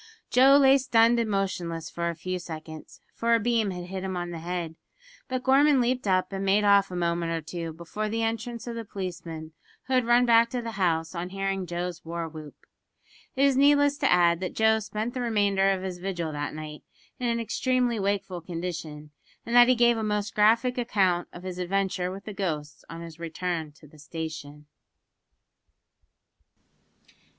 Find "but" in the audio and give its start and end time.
5.27-5.43